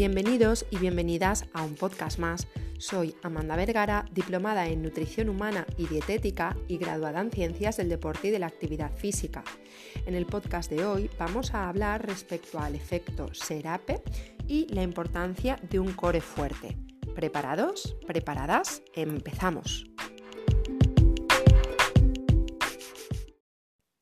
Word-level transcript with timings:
Bienvenidos 0.00 0.64
y 0.70 0.78
bienvenidas 0.78 1.44
a 1.52 1.62
un 1.62 1.74
podcast 1.74 2.18
más. 2.18 2.48
Soy 2.78 3.14
Amanda 3.22 3.54
Vergara, 3.54 4.06
diplomada 4.10 4.66
en 4.66 4.80
nutrición 4.80 5.28
humana 5.28 5.66
y 5.76 5.88
dietética 5.88 6.56
y 6.68 6.78
graduada 6.78 7.20
en 7.20 7.30
ciencias 7.30 7.76
del 7.76 7.90
deporte 7.90 8.28
y 8.28 8.30
de 8.30 8.38
la 8.38 8.46
actividad 8.46 8.96
física. 8.96 9.44
En 10.06 10.14
el 10.14 10.24
podcast 10.24 10.70
de 10.70 10.86
hoy 10.86 11.10
vamos 11.18 11.52
a 11.52 11.68
hablar 11.68 12.06
respecto 12.06 12.58
al 12.58 12.76
efecto 12.76 13.34
SERAPE 13.34 14.02
y 14.48 14.72
la 14.72 14.82
importancia 14.82 15.58
de 15.68 15.80
un 15.80 15.92
core 15.92 16.22
fuerte. 16.22 16.78
¿Preparados? 17.14 17.94
¿Preparadas? 18.06 18.82
Empezamos. 18.94 19.89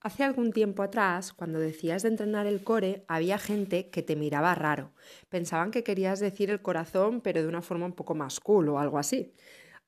Hace 0.00 0.22
algún 0.22 0.52
tiempo 0.52 0.84
atrás, 0.84 1.32
cuando 1.32 1.58
decías 1.58 2.04
de 2.04 2.10
entrenar 2.10 2.46
el 2.46 2.62
core, 2.62 3.04
había 3.08 3.36
gente 3.36 3.90
que 3.90 4.04
te 4.04 4.14
miraba 4.14 4.54
raro. 4.54 4.93
Pensaban 5.29 5.72
que 5.72 5.82
querías 5.82 6.20
decir 6.20 6.50
el 6.50 6.62
corazón, 6.62 7.20
pero 7.20 7.43
de 7.43 7.48
una 7.48 7.62
forma 7.62 7.86
un 7.86 7.94
poco 7.94 8.14
más 8.14 8.39
cool 8.39 8.68
o 8.68 8.79
algo 8.79 8.98
así. 8.98 9.34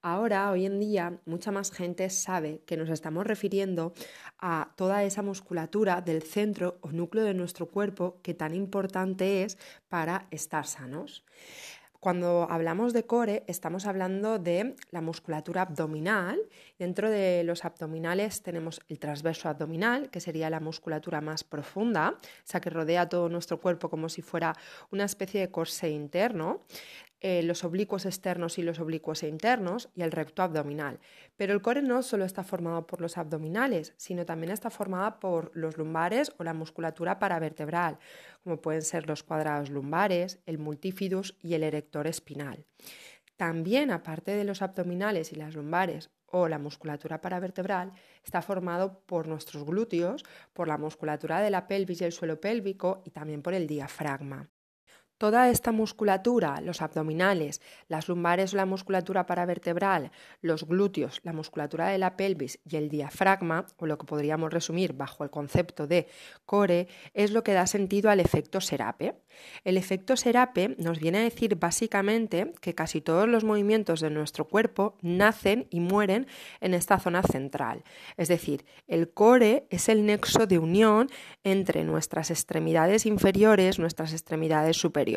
Ahora, 0.03 0.51
hoy 0.51 0.67
en 0.67 0.81
día, 0.81 1.21
mucha 1.27 1.53
más 1.53 1.71
gente 1.71 2.11
sabe 2.11 2.63
que 2.67 2.77
nos 2.77 2.89
estamos 2.89 3.25
refiriendo 3.25 3.93
a 4.39 4.73
toda 4.77 5.05
esa 5.05 5.23
musculatura 5.23 6.01
del 6.01 6.23
centro 6.23 6.79
o 6.81 6.91
núcleo 6.91 7.25
de 7.25 7.35
nuestro 7.35 7.67
cuerpo 7.67 8.19
que 8.23 8.35
tan 8.35 8.53
importante 8.55 9.45
es 9.45 9.59
para 9.89 10.27
estar 10.33 10.67
sanos. 10.67 11.25
Cuando 12.01 12.47
hablamos 12.49 12.95
de 12.95 13.05
core, 13.05 13.45
estamos 13.47 13.85
hablando 13.85 14.39
de 14.39 14.75
la 14.91 15.03
musculatura 15.03 15.61
abdominal. 15.61 16.41
Dentro 16.79 17.11
de 17.11 17.45
los 17.45 17.67
abdominales 17.67 18.43
tenemos 18.43 18.81
el 18.89 18.99
transverso 18.99 19.51
abdominal, 19.51 20.09
que 20.09 20.21
sería 20.21 20.49
la 20.49 20.61
musculatura 20.61 21.21
más 21.21 21.45
profunda, 21.45 22.19
esa 22.43 22.59
que 22.59 22.71
rodea 22.71 23.07
todo 23.07 23.29
nuestro 23.29 23.61
cuerpo 23.61 23.91
como 23.91 24.09
si 24.09 24.23
fuera 24.23 24.57
una 24.91 25.05
especie 25.05 25.43
de 25.43 25.51
corsé 25.51 25.91
interno. 25.91 26.63
Eh, 27.23 27.43
los 27.43 27.65
oblicuos 27.65 28.07
externos 28.07 28.57
y 28.57 28.63
los 28.63 28.81
oblicuos 28.81 29.23
internos 29.23 29.91
y 29.95 30.01
el 30.01 30.11
recto 30.11 30.43
abdominal. 30.43 31.01
Pero 31.37 31.53
el 31.53 31.61
core 31.61 31.83
no 31.83 32.03
solo 32.03 32.25
está 32.25 32.45
formado 32.45 32.87
por 32.87 33.03
los 33.03 33.19
abdominales, 33.19 33.93
sino 33.99 34.25
también 34.25 34.51
está 34.51 34.71
formada 34.71 35.21
por 35.21 35.51
los 35.55 35.77
lumbares 35.77 36.33
o 36.39 36.45
la 36.45 36.55
musculatura 36.55 37.19
paravertebral, 37.19 37.99
como 38.43 38.63
pueden 38.63 38.81
ser 38.81 39.07
los 39.07 39.23
cuadrados 39.23 39.69
lumbares, 39.69 40.39
el 40.47 40.57
multifidus 40.59 41.37
y 41.43 41.53
el 41.53 41.63
erector 41.63 42.07
espinal. 42.07 42.65
También, 43.37 43.91
aparte 43.91 44.31
de 44.31 44.45
los 44.45 44.63
abdominales 44.63 45.33
y 45.33 45.37
las 45.37 45.55
lumbares 45.55 46.11
o 46.25 46.49
la 46.49 46.59
musculatura 46.59 47.21
paravertebral, 47.21 47.93
está 48.25 48.41
formado 48.41 49.03
por 49.05 49.29
nuestros 49.29 49.65
glúteos, 49.65 50.25
por 50.55 50.69
la 50.69 50.79
musculatura 50.79 51.43
de 51.43 51.51
la 51.51 51.67
pelvis 51.67 52.01
y 52.01 52.05
el 52.05 52.13
suelo 52.13 52.41
pélvico 52.41 53.03
y 53.05 53.11
también 53.11 53.43
por 53.43 53.53
el 53.53 53.67
diafragma. 53.67 54.49
Toda 55.21 55.51
esta 55.51 55.71
musculatura, 55.71 56.63
los 56.63 56.81
abdominales, 56.81 57.61
las 57.89 58.09
lumbares 58.09 58.55
o 58.55 58.57
la 58.57 58.65
musculatura 58.65 59.27
paravertebral, 59.27 60.13
los 60.41 60.67
glúteos, 60.67 61.21
la 61.25 61.35
musculatura 61.35 61.89
de 61.89 61.99
la 61.99 62.17
pelvis 62.17 62.59
y 62.65 62.77
el 62.77 62.89
diafragma, 62.89 63.67
o 63.77 63.85
lo 63.85 63.99
que 63.99 64.07
podríamos 64.07 64.51
resumir 64.51 64.95
bajo 64.95 65.23
el 65.23 65.29
concepto 65.29 65.87
de 65.87 66.09
core, 66.47 66.89
es 67.13 67.33
lo 67.33 67.45
que 67.45 67.53
da 67.53 67.67
sentido 67.67 68.09
al 68.09 68.19
efecto 68.19 68.63
serape. 68.63 69.13
El 69.63 69.77
efecto 69.77 70.17
serape 70.17 70.75
nos 70.79 70.99
viene 70.99 71.19
a 71.19 71.25
decir 71.25 71.57
básicamente 71.57 72.55
que 72.63 72.75
casi 72.75 73.03
todos 73.03 73.29
los 73.29 73.45
movimientos 73.45 74.01
de 74.01 74.09
nuestro 74.09 74.47
cuerpo 74.47 74.97
nacen 75.03 75.67
y 75.69 75.81
mueren 75.81 76.29
en 76.63 76.73
esta 76.73 76.99
zona 76.99 77.23
central. 77.23 77.85
Es 78.17 78.29
decir, 78.29 78.65
el 78.89 79.11
core 79.11 79.67
es 79.69 79.91
el 79.91 80.07
nexo 80.07 80.47
de 80.47 80.59
unión 80.59 81.11
entre 81.45 81.85
nuestras 81.85 82.31
extremidades 82.31 83.05
inferiores, 83.05 83.79
nuestras 83.79 84.13
extremidades 84.13 84.79
superiores 84.79 85.10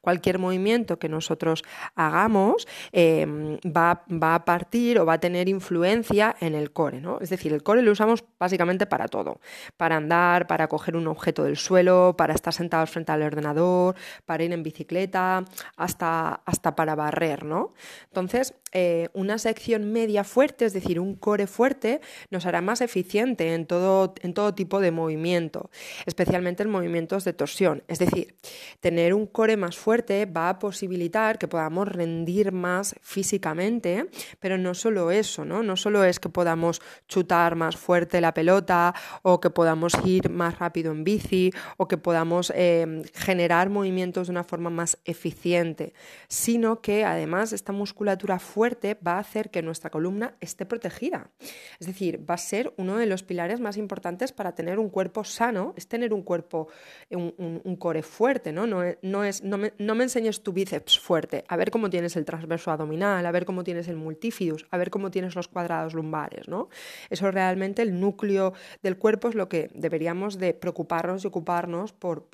Cualquier 0.00 0.38
movimiento 0.38 0.98
que 0.98 1.08
nosotros 1.08 1.62
hagamos 1.94 2.66
em, 2.92 3.58
va, 3.64 4.04
a 4.34 4.44
partir 4.44 4.98
o 4.98 5.06
va 5.06 5.14
a 5.14 5.20
tener 5.20 5.48
influencia 5.48 6.36
en 6.40 6.54
el 6.54 6.72
core, 6.72 7.00
¿no? 7.00 7.18
Es 7.20 7.30
decir, 7.30 7.52
el 7.52 7.62
core 7.62 7.82
lo 7.82 7.92
usamos 7.92 8.24
básicamente 8.38 8.86
para 8.86 9.08
todo, 9.08 9.40
para 9.76 9.96
andar, 9.96 10.46
para 10.46 10.68
coger 10.68 10.96
un 10.96 11.06
objeto 11.06 11.44
del 11.44 11.56
suelo, 11.56 12.14
para 12.16 12.34
estar 12.34 12.52
sentados 12.52 12.90
frente 12.90 13.12
al 13.12 13.22
ordenador, 13.22 13.96
para 14.24 14.44
ir 14.44 14.52
en 14.52 14.62
bicicleta, 14.62 15.44
hasta, 15.76 16.42
hasta 16.44 16.74
para 16.74 16.94
barrer, 16.94 17.44
¿no? 17.44 17.72
Entonces, 18.06 18.54
eh, 18.72 19.08
una 19.12 19.38
sección 19.38 19.92
media 19.92 20.24
fuerte, 20.24 20.64
es 20.64 20.72
decir, 20.72 20.98
un 20.98 21.14
core 21.14 21.46
fuerte, 21.46 22.00
nos 22.30 22.46
hará 22.46 22.62
más 22.62 22.80
eficiente 22.80 23.54
en 23.54 23.66
todo, 23.66 24.14
en 24.22 24.32
todo 24.32 24.54
tipo 24.54 24.80
de 24.80 24.90
movimiento, 24.90 25.70
especialmente 26.06 26.62
en 26.62 26.70
movimientos 26.70 27.24
de 27.24 27.32
torsión. 27.34 27.82
Es 27.88 27.98
decir, 27.98 28.34
tener 28.80 29.14
un 29.14 29.21
un 29.22 29.26
core 29.28 29.56
más 29.56 29.76
fuerte 29.78 30.26
va 30.26 30.48
a 30.48 30.58
posibilitar 30.58 31.38
que 31.38 31.46
podamos 31.46 31.86
rendir 31.86 32.50
más 32.50 32.94
físicamente, 33.02 34.08
pero 34.40 34.58
no 34.58 34.74
solo 34.74 35.10
eso, 35.12 35.44
¿no? 35.44 35.62
No 35.62 35.76
solo 35.76 36.02
es 36.04 36.18
que 36.18 36.28
podamos 36.28 36.82
chutar 37.06 37.54
más 37.54 37.76
fuerte 37.76 38.20
la 38.20 38.34
pelota 38.34 38.94
o 39.22 39.40
que 39.40 39.50
podamos 39.50 39.92
ir 40.04 40.28
más 40.28 40.58
rápido 40.58 40.90
en 40.90 41.04
bici 41.04 41.52
o 41.76 41.86
que 41.86 41.98
podamos 41.98 42.52
eh, 42.56 43.02
generar 43.14 43.70
movimientos 43.70 44.26
de 44.26 44.32
una 44.32 44.44
forma 44.44 44.70
más 44.70 44.98
eficiente, 45.04 45.94
sino 46.26 46.80
que 46.80 47.04
además 47.04 47.52
esta 47.52 47.72
musculatura 47.72 48.40
fuerte 48.40 48.98
va 49.06 49.12
a 49.12 49.20
hacer 49.20 49.50
que 49.50 49.62
nuestra 49.62 49.90
columna 49.90 50.34
esté 50.40 50.66
protegida. 50.66 51.30
Es 51.78 51.86
decir, 51.86 52.28
va 52.28 52.34
a 52.34 52.38
ser 52.38 52.74
uno 52.76 52.96
de 52.96 53.06
los 53.06 53.22
pilares 53.22 53.60
más 53.60 53.76
importantes 53.76 54.32
para 54.32 54.54
tener 54.56 54.80
un 54.80 54.90
cuerpo 54.90 55.22
sano, 55.22 55.74
es 55.76 55.86
tener 55.86 56.12
un 56.12 56.22
cuerpo, 56.22 56.68
un, 57.10 57.76
core 57.78 58.02
fuerte, 58.02 58.52
¿no? 58.52 58.66
no 58.66 58.82
no 59.11 59.11
es, 59.24 59.42
no 59.42 59.58
me, 59.58 59.72
no 59.78 59.94
me, 59.94 60.04
enseñes 60.04 60.42
tu 60.42 60.52
bíceps 60.52 60.98
fuerte, 60.98 61.44
a 61.48 61.56
ver 61.56 61.70
cómo 61.70 61.90
tienes 61.90 62.16
el 62.16 62.24
transverso 62.24 62.70
abdominal, 62.70 63.24
a 63.26 63.30
ver 63.30 63.44
cómo 63.44 63.64
tienes 63.64 63.88
el 63.88 63.96
multifidus, 63.96 64.66
a 64.70 64.78
ver 64.78 64.90
cómo 64.90 65.10
tienes 65.10 65.34
los 65.34 65.48
cuadrados 65.48 65.94
lumbares, 65.94 66.48
¿no? 66.48 66.68
Eso 67.10 67.30
realmente 67.30 67.82
el 67.82 68.00
núcleo 68.00 68.54
del 68.82 68.96
cuerpo 68.96 69.28
es 69.28 69.34
lo 69.34 69.48
que 69.48 69.70
deberíamos 69.74 70.38
de 70.38 70.54
preocuparnos 70.54 71.24
y 71.24 71.26
ocuparnos 71.26 71.92
por, 71.92 72.26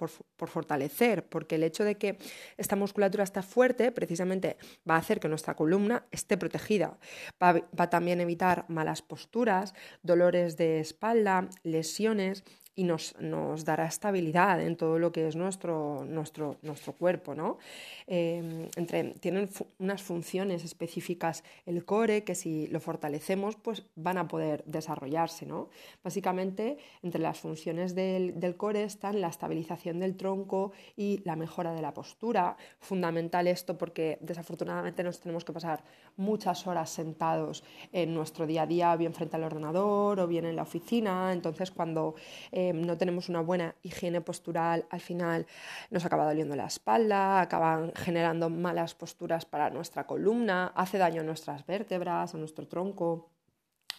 fortalecer, 0.46 1.24
porque 1.24 1.56
el 1.56 1.64
hecho 1.64 1.84
de 1.84 1.96
que 1.96 2.18
esta 2.56 2.76
musculatura 2.76 3.24
está 3.24 3.42
fuerte 3.42 3.90
precisamente 3.90 4.56
va 4.88 4.94
a 4.94 4.98
hacer 4.98 5.18
que 5.18 5.28
nuestra 5.28 5.54
columna 5.54 6.06
esté 6.12 6.36
protegida, 6.36 6.98
va, 7.42 7.54
va 7.54 7.84
a 7.84 7.90
también 7.90 8.20
evitar 8.20 8.64
malas 8.68 9.02
posturas, 9.02 9.74
dolores 10.02 10.56
de 10.56 10.80
espalda, 10.80 11.48
lesiones 11.64 12.44
y 12.78 12.84
nos, 12.84 13.16
nos, 13.18 13.64
dará 13.64 13.86
estabilidad 13.86 14.62
en 14.62 14.76
todo 14.76 15.00
lo 15.00 15.10
que 15.10 15.26
es 15.26 15.34
nuestro, 15.34 16.04
nuestro, 16.04 16.58
nuestro 16.62 16.92
cuerpo. 16.92 17.34
¿no? 17.34 17.58
Em, 18.06 18.68
entre, 18.76 19.14
tienen 19.14 19.50
unas 19.80 20.00
funciones 20.00 20.62
específicas 20.62 21.42
el 21.66 21.84
core 21.84 22.22
que 22.22 22.36
si 22.36 22.68
lo 22.68 22.78
fortalecemos 22.78 23.56
pues 23.56 23.82
van 23.96 24.16
a 24.16 24.28
poder 24.28 24.62
desarrollarse. 24.64 25.44
¿no? 25.44 25.70
Básicamente 26.04 26.78
entre 27.02 27.20
las 27.20 27.40
funciones 27.40 27.96
del, 27.96 28.38
del 28.38 28.56
core 28.56 28.84
están 28.84 29.20
la 29.20 29.26
estabilización 29.26 29.98
del 29.98 30.16
tronco 30.16 30.70
y 30.96 31.20
la 31.24 31.34
mejora 31.34 31.72
de 31.72 31.82
la 31.82 31.92
postura. 31.92 32.56
Fundamental 32.78 33.48
esto 33.48 33.76
porque 33.76 34.18
desafortunadamente 34.20 35.02
nos 35.02 35.18
tenemos 35.18 35.44
que 35.44 35.52
pasar 35.52 35.82
muchas 36.16 36.64
horas 36.68 36.90
sentados 36.90 37.64
en 37.92 38.14
nuestro 38.14 38.46
día 38.46 38.62
a 38.62 38.66
día, 38.68 38.94
bien 38.94 39.14
frente 39.14 39.34
al 39.34 39.42
ordenador 39.42 40.20
o 40.20 40.28
bien 40.28 40.44
en 40.44 40.54
la 40.54 40.62
oficina. 40.62 41.32
Entonces 41.32 41.72
cuando 41.72 42.14
eh, 42.52 42.67
Em, 42.68 42.82
no 42.86 42.96
tenemos 42.98 43.28
una 43.28 43.40
buena 43.40 43.74
higiene 43.82 44.20
postural, 44.20 44.86
al 44.90 45.00
final 45.00 45.46
nos 45.90 46.04
acaba 46.04 46.24
doliendo 46.26 46.56
la 46.56 46.66
espalda, 46.66 47.40
acaban 47.40 47.92
generando 47.94 48.50
malas 48.50 48.94
posturas 48.94 49.44
para 49.44 49.70
nuestra 49.70 50.06
columna, 50.06 50.72
hace 50.74 50.98
daño 50.98 51.22
a 51.22 51.24
nuestras 51.24 51.66
vértebras, 51.66 52.34
a 52.34 52.38
nuestro 52.38 52.66
tronco. 52.68 53.30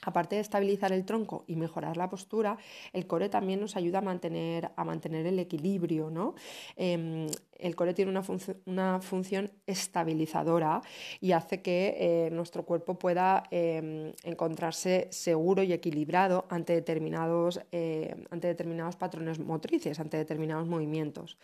Aparte 0.03 0.35
de 0.35 0.41
estabilizar 0.41 0.93
el 0.93 1.05
tronco 1.05 1.43
y 1.47 1.55
mejorar 1.55 1.97
la 1.97 2.09
postura, 2.09 2.57
el 2.93 3.05
core 3.05 3.29
también 3.29 3.59
nos 3.59 3.75
ayuda 3.75 3.99
a 3.99 4.01
mantener, 4.01 4.71
a 4.75 4.83
mantener 4.83 5.25
el 5.25 5.39
equilibrio. 5.39 6.09
¿no? 6.09 6.35
Em, 6.77 7.27
el 7.57 7.75
core 7.75 7.93
tiene 7.93 8.11
una, 8.11 8.23
una, 8.65 9.01
función 9.01 9.51
estabilizadora 9.67 10.81
y 11.19 11.33
hace 11.33 11.61
que 11.61 11.95
eh, 11.99 12.29
nuestro 12.31 12.63
cuerpo 12.63 12.97
pueda 12.97 13.43
em, 13.51 14.13
encontrarse 14.23 15.07
seguro 15.11 15.63
y 15.63 15.73
equilibrado 15.73 16.45
ante 16.49 16.73
determinados, 16.73 17.61
eh, 17.71 18.15
ante 18.31 18.47
determinados 18.47 18.95
patrones 18.95 19.39
motrices, 19.39 19.99
ante 19.99 20.17
determinados 20.17 20.67
movimientos. 20.67 21.37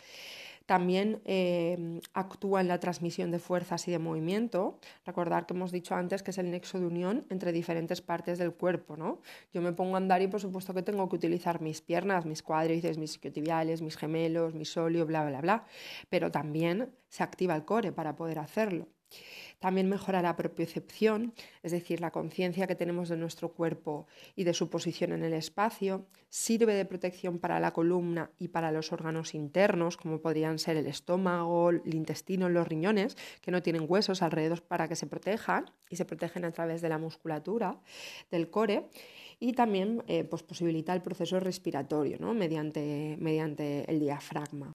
También 0.65 1.21
em, 1.25 1.99
actúa 2.13 2.61
en 2.61 2.67
la 2.67 2.79
transmisión 2.79 3.31
de 3.31 3.39
fuerzas 3.39 3.87
y 3.87 3.91
de 3.91 3.99
movimiento. 3.99 4.79
Recordar 5.05 5.45
que 5.45 5.53
hemos 5.53 5.71
dicho 5.71 5.95
antes 5.95 6.23
que 6.23 6.31
es 6.31 6.37
el 6.37 6.49
nexo 6.49 6.79
de 6.79 6.87
unión 6.87 7.25
entre 7.29 7.51
diferentes 7.51 8.01
partes 8.01 8.37
del 8.39 8.53
cuerpo. 8.53 8.97
¿no? 8.97 9.21
Yo 9.53 9.61
me 9.61 9.73
pongo 9.73 9.95
a 9.95 9.97
andar 9.97 10.21
y 10.21 10.27
por 10.27 10.41
supuesto 10.41 10.73
que 10.73 10.81
tengo 10.81 11.07
que 11.09 11.15
utilizar 11.15 11.61
mis 11.61 11.81
piernas, 11.81 12.25
mis 12.25 12.41
cuádriceps, 12.41 12.97
mis 12.97 13.11
isquiotibiales, 13.11 13.81
mis 13.81 13.97
gemelos, 13.97 14.55
mi 14.55 14.65
solio, 14.65 15.05
bla, 15.05 15.25
bla, 15.25 15.41
bla. 15.41 15.65
Pero 16.09 16.31
también 16.31 16.91
se 17.09 17.23
activa 17.23 17.55
el 17.55 17.65
core 17.65 17.91
para 17.91 18.15
poder 18.15 18.39
hacerlo. 18.39 18.87
También 19.59 19.89
mejora 19.89 20.21
la 20.21 20.35
propiocepción, 20.35 21.33
es 21.63 21.71
decir, 21.71 22.01
la 22.01 22.11
conciencia 22.11 22.67
que 22.67 22.75
tenemos 22.75 23.09
de 23.09 23.17
nuestro 23.17 23.53
cuerpo 23.53 24.07
y 24.35 24.43
de 24.43 24.53
su 24.53 24.69
posición 24.69 25.11
en 25.13 25.23
el 25.23 25.33
espacio. 25.33 26.05
Sirve 26.29 26.73
de 26.73 26.85
protección 26.85 27.39
para 27.39 27.59
la 27.59 27.71
columna 27.71 28.31
y 28.37 28.49
para 28.49 28.71
los 28.71 28.91
órganos 28.91 29.33
internos, 29.33 29.97
como 29.97 30.21
podrían 30.21 30.59
ser 30.59 30.77
el 30.77 30.87
estómago, 30.87 31.69
el 31.69 31.95
intestino, 31.95 32.49
los 32.49 32.67
riñones, 32.67 33.17
que 33.41 33.51
no 33.51 33.63
tienen 33.63 33.85
huesos 33.87 34.21
alrededor 34.21 34.61
para 34.61 34.87
que 34.87 34.95
se 34.95 35.07
protejan 35.07 35.71
y 35.89 35.95
se 35.95 36.05
protegen 36.05 36.45
a 36.45 36.51
través 36.51 36.81
de 36.81 36.89
la 36.89 36.97
musculatura 36.97 37.79
del 38.31 38.49
core. 38.49 38.89
Y 39.39 39.53
también 39.53 40.03
eh, 40.07 40.23
pues 40.23 40.43
posibilita 40.43 40.93
el 40.93 41.01
proceso 41.01 41.39
respiratorio 41.39 42.17
¿no? 42.19 42.33
mediante, 42.33 43.17
mediante 43.19 43.89
el 43.89 43.99
diafragma. 43.99 44.73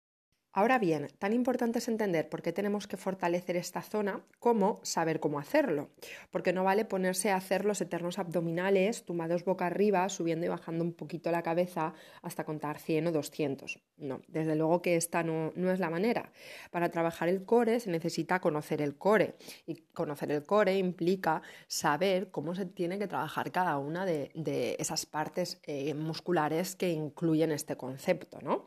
Ahora 0.58 0.80
bien, 0.80 1.10
tan 1.20 1.34
importante 1.34 1.80
es 1.80 1.90
entender 1.90 2.30
por 2.30 2.42
qué 2.42 2.54
tenemos 2.54 2.88
que 2.88 2.96
fortalecer 2.96 3.58
esta 3.58 3.82
zona 3.82 4.24
como 4.40 4.80
saber 4.84 5.20
cómo 5.20 5.38
hacerlo, 5.38 5.90
porque 6.32 6.54
no 6.54 6.64
vale 6.64 6.86
ponerse 6.86 7.30
a 7.30 7.36
hacer 7.36 7.66
los 7.66 7.82
eternos 7.82 8.20
abdominales 8.20 9.04
tumbados 9.04 9.44
boca 9.44 9.66
arriba, 9.66 10.08
subiendo 10.08 10.46
y 10.46 10.50
bajando 10.50 10.86
un 10.86 10.94
poquito 10.94 11.30
la 11.30 11.44
cabeza 11.44 11.94
hasta 12.22 12.46
contar 12.46 12.80
100 12.80 13.08
o 13.08 13.12
200. 13.12 13.82
No, 13.98 14.22
desde 14.30 14.56
luego 14.56 14.82
que 14.82 14.96
esta 14.96 15.24
no, 15.24 15.52
es 15.70 15.80
la 15.82 15.90
manera. 15.90 16.32
Para 16.72 16.88
trabajar 16.88 17.28
el 17.28 17.44
core 17.44 17.82
se 17.82 17.92
necesita 17.92 18.40
conocer 18.40 18.82
el 18.82 18.96
core 18.96 19.36
y 19.68 19.76
conocer 19.92 20.32
el 20.32 20.46
core 20.46 20.78
implica 20.78 21.42
saber 21.68 22.32
cómo 22.32 22.56
se 22.56 22.66
tiene 22.66 22.98
que 22.98 23.08
trabajar 23.08 23.52
cada 23.52 23.78
una 23.78 24.06
de, 24.06 24.78
esas 24.80 25.06
partes 25.06 25.60
eh, 25.64 25.94
musculares 25.96 26.78
que 26.78 26.92
incluyen 26.92 27.52
este 27.52 27.76
concepto, 27.76 28.40
¿no? 28.42 28.66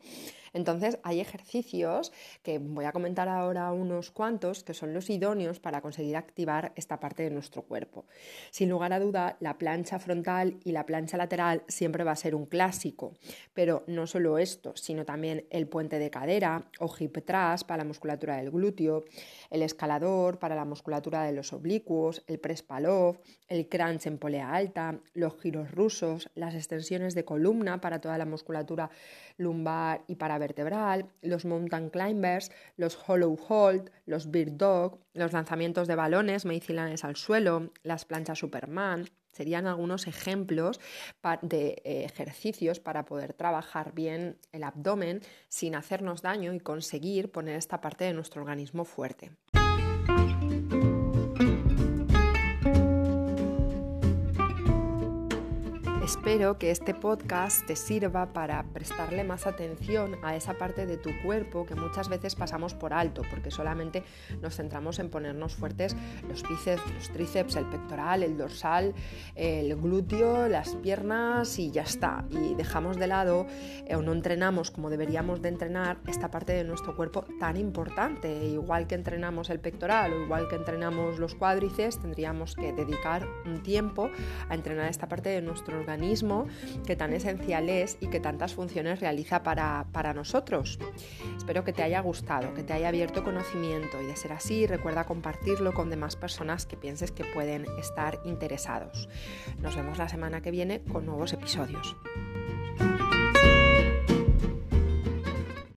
Entonces 0.53 0.99
hay 1.03 1.19
ejercicios 1.19 2.11
que 2.43 2.59
voy 2.59 2.85
a 2.85 2.91
comentar 2.91 3.27
ahora 3.27 3.71
unos 3.71 4.11
cuantos 4.11 4.63
que 4.63 4.73
son 4.73 4.93
los 4.93 5.09
idóneos 5.09 5.59
para 5.59 5.81
conseguir 5.81 6.17
activar 6.17 6.73
esta 6.75 6.99
parte 6.99 7.23
de 7.23 7.29
nuestro 7.29 7.63
cuerpo. 7.63 8.05
Sin 8.51 8.69
lugar 8.69 8.93
a 8.93 8.99
duda, 8.99 9.37
la 9.39 9.57
plancha 9.57 9.99
frontal 9.99 10.59
y 10.63 10.71
la 10.71 10.85
plancha 10.85 11.17
lateral 11.17 11.63
siempre 11.67 12.03
va 12.03 12.11
a 12.11 12.15
ser 12.15 12.35
un 12.35 12.45
clásico, 12.45 13.13
pero 13.53 13.83
no 13.87 14.07
solo 14.07 14.37
esto, 14.37 14.75
sino 14.75 15.05
también 15.05 15.45
el 15.49 15.67
puente 15.67 15.99
de 15.99 16.09
cadera 16.09 16.69
o 16.79 16.93
hip 16.97 17.17
thrust 17.25 17.65
para 17.67 17.83
la 17.83 17.87
musculatura 17.87 18.37
del 18.37 18.51
glúteo, 18.51 19.03
el 19.49 19.61
escalador 19.61 20.39
para 20.39 20.55
la 20.55 20.65
musculatura 20.65 21.23
de 21.23 21.33
los 21.33 21.53
oblicuos, 21.53 22.23
el 22.27 22.39
press 22.39 22.63
palov, 22.63 23.19
el 23.47 23.67
crunch 23.67 24.07
en 24.07 24.17
polea 24.17 24.53
alta, 24.53 24.99
los 25.13 25.39
giros 25.39 25.71
rusos, 25.71 26.29
las 26.35 26.55
extensiones 26.55 27.15
de 27.15 27.25
columna 27.25 27.81
para 27.81 27.99
toda 28.01 28.17
la 28.17 28.25
musculatura 28.25 28.89
lumbar 29.37 30.03
y 30.07 30.15
para 30.15 30.38
vertebral, 30.39 31.09
los 31.21 31.45
mountain 31.45 31.89
climbers, 31.89 32.51
los 32.77 32.97
hollow 33.07 33.37
hold, 33.47 33.91
los 34.05 34.31
bird 34.31 34.53
dog, 34.53 34.99
los 35.13 35.33
lanzamientos 35.33 35.87
de 35.87 35.95
balones 35.95 36.45
medicilanes 36.45 37.03
al 37.03 37.15
suelo, 37.15 37.71
las 37.83 38.05
planchas 38.05 38.39
Superman, 38.39 39.05
serían 39.31 39.67
algunos 39.67 40.07
ejemplos 40.07 40.79
de 41.41 41.81
eh, 41.83 42.03
ejercicios 42.03 42.79
para 42.79 43.05
poder 43.05 43.33
trabajar 43.33 43.93
bien 43.93 44.37
el 44.51 44.63
abdomen 44.63 45.21
sin 45.47 45.75
hacernos 45.75 46.21
daño 46.21 46.53
y 46.53 46.59
conseguir 46.59 47.31
poner 47.31 47.55
esta 47.55 47.79
parte 47.79 48.05
de 48.05 48.13
nuestro 48.13 48.41
organismo 48.41 48.85
fuerte. 48.85 49.31
Espero 56.09 56.57
que 56.57 56.71
este 56.71 56.95
podcast 56.95 57.67
te 57.67 57.75
sirva 57.75 58.33
para 58.33 58.63
prestarle 58.63 59.23
más 59.23 59.45
atención 59.45 60.17
a 60.23 60.35
esa 60.35 60.55
parte 60.55 60.87
de 60.87 60.97
tu 60.97 61.11
cuerpo 61.21 61.67
que 61.67 61.75
muchas 61.75 62.09
veces 62.09 62.33
pasamos 62.33 62.73
por 62.73 62.93
alto, 62.93 63.21
porque 63.29 63.51
solamente 63.51 64.03
nos 64.41 64.55
centramos 64.55 64.97
en 64.97 65.11
ponernos 65.11 65.53
fuertes 65.53 65.95
los 66.27 66.41
bíceps, 66.41 66.81
los 66.95 67.09
tríceps, 67.11 67.57
el 67.57 67.65
pectoral, 67.67 68.23
el 68.23 68.39
dorsal, 68.39 68.95
el 69.35 69.75
glúteo, 69.75 70.47
las 70.47 70.73
piernas 70.77 71.59
y 71.59 71.69
ya 71.69 71.83
está. 71.83 72.25
Y 72.31 72.55
dejamos 72.55 72.97
de 72.97 73.05
lado 73.05 73.45
eh, 73.85 73.95
o 73.95 74.01
no 74.01 74.11
entrenamos 74.11 74.71
como 74.71 74.89
deberíamos 74.89 75.43
de 75.43 75.49
entrenar 75.49 75.99
esta 76.07 76.31
parte 76.31 76.53
de 76.53 76.63
nuestro 76.63 76.95
cuerpo 76.95 77.23
tan 77.39 77.55
importante. 77.55 78.45
Igual 78.45 78.87
que 78.87 78.95
entrenamos 78.95 79.51
el 79.51 79.59
pectoral 79.59 80.11
o 80.13 80.23
igual 80.23 80.47
que 80.47 80.55
entrenamos 80.55 81.19
los 81.19 81.35
cuádriceps, 81.35 81.99
tendríamos 81.99 82.55
que 82.55 82.73
dedicar 82.73 83.27
un 83.45 83.61
tiempo 83.61 84.09
a 84.49 84.55
entrenar 84.55 84.89
esta 84.89 85.07
parte 85.07 85.29
de 85.29 85.43
nuestro 85.43 85.85
organismo 85.99 86.47
que 86.87 86.95
tan 86.95 87.13
esencial 87.13 87.69
es 87.69 87.97
y 87.99 88.07
que 88.07 88.21
tantas 88.21 88.53
funciones 88.53 89.01
realiza 89.01 89.43
para, 89.43 89.85
para 89.91 90.13
nosotros. 90.13 90.79
Espero 91.37 91.65
que 91.65 91.73
te 91.73 91.83
haya 91.83 91.99
gustado, 91.99 92.53
que 92.53 92.63
te 92.63 92.73
haya 92.73 92.87
abierto 92.87 93.23
conocimiento 93.23 94.01
y 94.01 94.05
de 94.05 94.15
ser 94.15 94.31
así 94.31 94.65
recuerda 94.65 95.03
compartirlo 95.03 95.73
con 95.73 95.89
demás 95.89 96.15
personas 96.15 96.65
que 96.65 96.77
pienses 96.77 97.11
que 97.11 97.25
pueden 97.25 97.65
estar 97.79 98.19
interesados. 98.23 99.09
Nos 99.61 99.75
vemos 99.75 99.97
la 99.97 100.07
semana 100.07 100.41
que 100.41 100.51
viene 100.51 100.81
con 100.81 101.05
nuevos 101.05 101.33
episodios. 101.33 101.95